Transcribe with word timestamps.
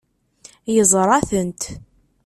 Yeẓra-tent. 0.73 1.61